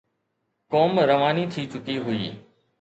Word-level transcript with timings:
قوم 0.71 0.93
رواني 1.09 1.43
ٿي 1.53 1.61
چڪي 1.71 1.95
هئي. 2.05 2.29